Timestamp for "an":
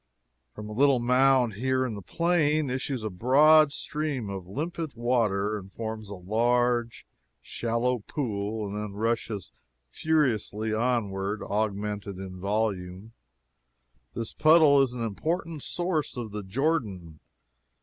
14.93-15.03